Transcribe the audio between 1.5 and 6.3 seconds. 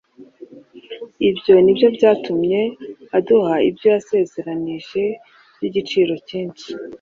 ni byo byatumye aduha ibyo yasezeranije by’igiciro